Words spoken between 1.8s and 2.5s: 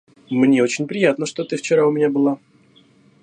у меня была.